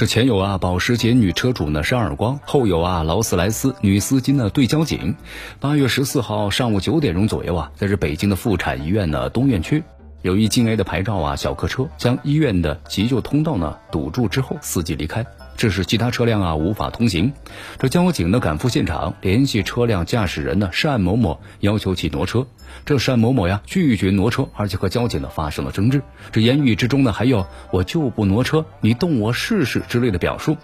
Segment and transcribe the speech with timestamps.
[0.00, 5.14] 这前有啊，保时捷女车主呢扇耳光，后有啊，劳斯莱斯女司机呢对交警。
[5.60, 9.84] 八月十四号上午九点钟左右啊，在这北京的妇产医院呢东院区，
[10.22, 15.22] 有一京 A 的牌照啊小客车将医院的急救通道呢堵住之后，司机离开。
[15.60, 17.34] 致使其他车辆啊无法通行。
[17.78, 22.46] 这交警呢赶赴现场，联系车辆驾驶人呢单某某，要求其挪车。
[22.86, 26.00] 这单某某呀拒绝挪车，而且和交警呢发生了争执。
[26.32, 30.56] 这言语之中呢还有“我就不挪车，你动我试试”之类的表述。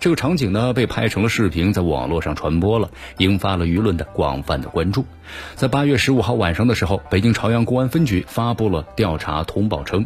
[0.00, 5.06] 这个场景呢被拍成了视频，在网络上传播了，引发了舆论的广泛的关注。
[5.54, 10.04] 在八月十五号晚上的时候，北京朝阳公安分局发布了调查通报称。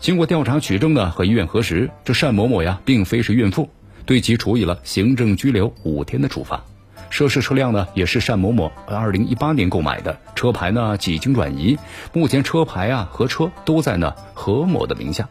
[0.00, 3.68] 经过调查取证呢，和医院核实，这单某某呀，并非是孕妇，
[4.06, 6.62] 对其处以了行政拘留五天的处罚。
[7.10, 11.78] 涉事车辆呢，也是单某某二零一八年购买的，车牌呢几经转移，
[12.12, 15.28] 目前车牌啊和车都在呢何某的名下。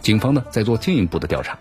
[0.00, 1.58] 警方呢在做进一步的调查。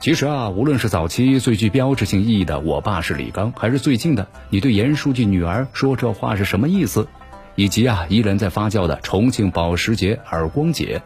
[0.00, 7.08] 其实啊，无论是早期最具标志性意义的“我爸是李刚”，还是最近的“你对严书记女儿说这话是什么意思”，
[7.56, 11.00] 以及啊依然在发酵的重庆保时捷耳光姐。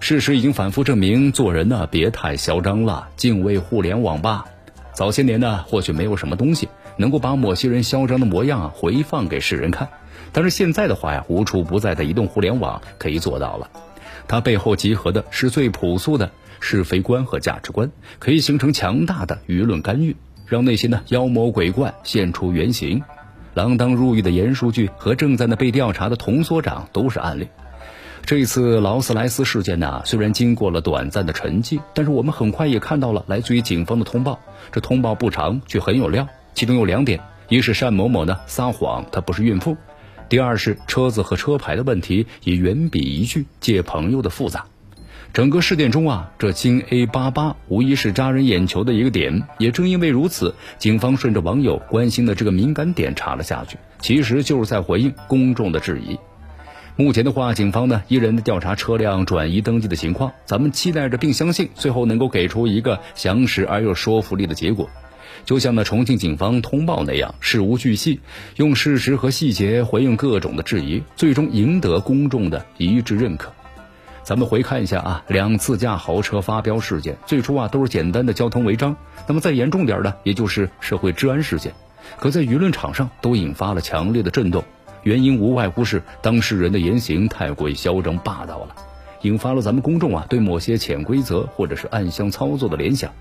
[0.00, 4.44] 事实已经反复证明，做人呢别太嚣张了，敬畏互联网吧。
[4.92, 9.88] 早些年呢，或许没有什么东西能够把某些人嚣张的模样啊回放给世人看，
[10.32, 13.70] 但是现在的话呀，无处不在的移动互联网可以做到了。
[14.28, 16.30] 它背后集合的是最朴素的
[16.60, 23.02] 是非观和价值观，可以形成强大的舆论干预，让那些呢妖魔鬼怪现出原形。
[23.54, 27.48] 锒铛入狱的严书记和正在呢被调查的童所长都是案例。
[28.26, 34.40] 这次劳斯莱斯事件呢，虽然经过了短暂的沉寂，但是我们很快也看到了来自于警方的通报。
[34.72, 36.26] 这通报不长，却很有料。
[36.52, 39.76] 其中有两点：一是单某某呢撒谎，她不是孕妇；
[40.28, 44.64] 第二是车子和车牌的问题也远比一句借朋友的复杂。
[45.32, 49.44] 整个事件中啊，这京 A 八八无疑是扎人眼球的一个点。
[49.58, 56.18] 也正因为如此，警方顺着网友关心的这个敏感点查了下去，其实就是在回应公众的质疑。
[56.98, 60.32] 目前的话，警方呢依然在调查车辆转移登记的情况。
[60.46, 64.88] 咱们期待着，并相信最后能够给出一个详实而又说服力的结果。
[65.44, 68.20] 就像呢重庆警方通报那样，事无巨细，
[68.56, 73.52] 用事实和细节回应各种的质疑，最终赢得公众的一致认可。
[74.22, 78.96] 咱们回看一下啊，两次驾豪车发飙事件，最初啊都是简单的交通违章，
[79.28, 81.74] 那么再严重点的，也就是社会治安事件，
[82.18, 84.64] 可在舆论场上都引发了强烈的震动。
[85.06, 88.74] 原因无外乎是当事人的言行太过于嚣张霸道了，
[89.22, 93.12] 引发了咱们公众啊对某些潜规则或者是暗箱操作的联想。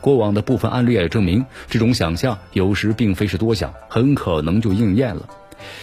[0.00, 5.28] 过往的部分案例也证明，这种想象有时并非是多想，很可能就应验了。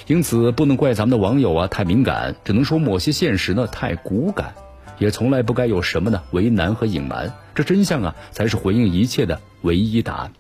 [0.08, 4.54] 因此，不能怪咱们的网友啊太敏感，只能说某些现实呢太骨感，
[5.00, 7.32] 也从来不该有什么呢为难和隐瞒。
[7.54, 10.34] 这真相啊才是回应一切的唯一答案。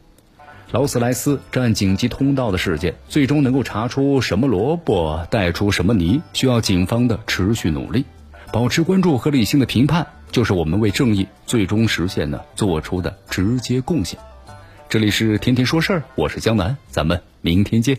[0.76, 8.04] 劳斯莱斯占紧急通道的事件，最终能够查出什么萝卜带出什么泥，需要警方的持续努力，
[8.52, 14.20] 保持关注和理性的评判，就是我们为正义最终实现呢做出的直接贡献。
[14.90, 17.98] 这里是天天说事儿，我是江南，咱们明天见。